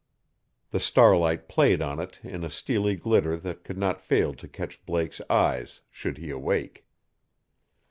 [0.71, 4.83] The starlight played on it in a steely glitter that could not fail to catch
[4.83, 6.87] Blake's eyes should he awake.